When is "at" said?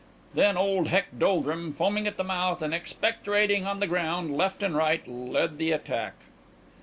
2.07-2.17